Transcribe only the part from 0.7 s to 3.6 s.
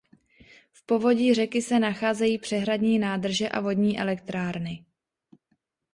V povodí řeky se nacházejí přehradní nádrže a